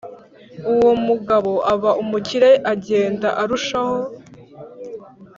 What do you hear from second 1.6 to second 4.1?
aba umukire agenda arushaho